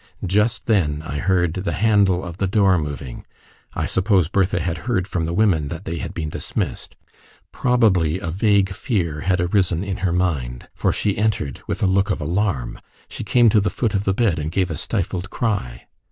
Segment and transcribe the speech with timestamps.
[0.25, 3.23] Just then I heard the handle of the door moving:
[3.75, 6.95] I suppose Bertha had heard from the women that they had been dismissed:
[7.51, 12.09] probably a vague fear had arisen in her mind, for she entered with a look
[12.09, 12.79] of alarm.
[13.09, 15.83] She came to the foot of the bed and gave a stifled cry.